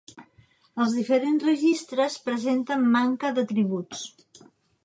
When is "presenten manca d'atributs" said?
2.31-4.05